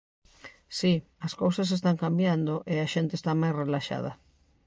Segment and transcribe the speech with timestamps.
[0.77, 0.93] Si,
[1.25, 4.11] as cousas están cambiando e a xente está máis relaxada.